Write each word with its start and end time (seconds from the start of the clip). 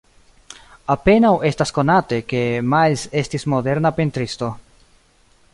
Apenaŭ 0.93 1.33
estas 1.49 1.73
konate, 1.75 2.19
ke 2.33 2.41
Miles 2.73 3.07
estis 3.23 3.49
moderna 3.55 3.93
pentristo. 4.01 4.55